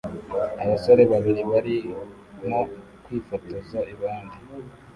[0.63, 2.59] Abasore babiri barimo
[3.03, 4.37] kwifotoza iruhande